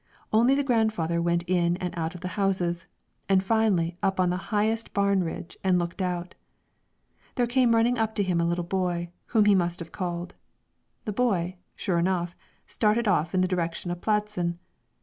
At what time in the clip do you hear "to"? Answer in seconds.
8.15-8.23